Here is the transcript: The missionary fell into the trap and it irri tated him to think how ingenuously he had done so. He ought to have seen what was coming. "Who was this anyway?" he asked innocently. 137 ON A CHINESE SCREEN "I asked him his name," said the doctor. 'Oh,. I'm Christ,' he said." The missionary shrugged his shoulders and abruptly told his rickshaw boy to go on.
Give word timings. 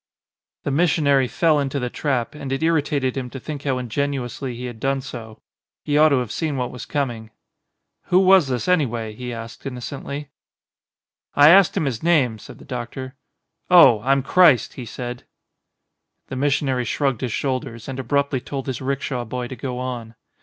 The 0.63 0.71
missionary 0.71 1.27
fell 1.27 1.59
into 1.59 1.77
the 1.79 1.91
trap 1.91 2.33
and 2.33 2.51
it 2.51 2.61
irri 2.61 2.81
tated 2.81 3.15
him 3.15 3.29
to 3.29 3.39
think 3.39 3.65
how 3.65 3.77
ingenuously 3.77 4.55
he 4.55 4.65
had 4.65 4.79
done 4.79 4.99
so. 5.01 5.43
He 5.83 5.95
ought 5.95 6.09
to 6.09 6.17
have 6.17 6.31
seen 6.31 6.57
what 6.57 6.71
was 6.71 6.87
coming. 6.87 7.29
"Who 8.05 8.17
was 8.17 8.47
this 8.47 8.67
anyway?" 8.67 9.13
he 9.13 9.31
asked 9.31 9.63
innocently. 9.63 10.31
137 11.33 11.83
ON 11.85 11.87
A 11.87 11.91
CHINESE 11.91 11.95
SCREEN 11.97 12.09
"I 12.15 12.17
asked 12.17 12.17
him 12.17 12.25
his 12.25 12.25
name," 12.33 12.39
said 12.39 12.57
the 12.57 12.65
doctor. 12.65 13.15
'Oh,. 13.69 14.01
I'm 14.01 14.23
Christ,' 14.23 14.73
he 14.73 14.87
said." 14.87 15.25
The 16.29 16.35
missionary 16.35 16.85
shrugged 16.85 17.21
his 17.21 17.31
shoulders 17.31 17.87
and 17.87 17.99
abruptly 17.99 18.41
told 18.41 18.65
his 18.65 18.81
rickshaw 18.81 19.23
boy 19.23 19.49
to 19.49 19.55
go 19.55 19.77
on. 19.77 20.15